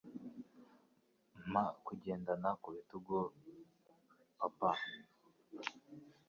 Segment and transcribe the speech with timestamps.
[1.49, 3.15] Mpa kugendana ku bitugu,
[4.37, 4.71] Papa.